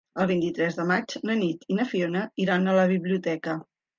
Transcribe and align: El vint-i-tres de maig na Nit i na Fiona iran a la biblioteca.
El 0.23 0.27
vint-i-tres 0.29 0.77
de 0.77 0.85
maig 0.91 1.13
na 1.29 1.35
Nit 1.41 1.67
i 1.73 1.77
na 1.81 1.85
Fiona 1.91 2.25
iran 2.45 2.67
a 2.67 2.75
la 2.83 2.89
biblioteca. 2.95 3.59